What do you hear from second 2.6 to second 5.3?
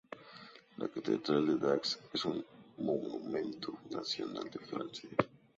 monumento nacional de Francia.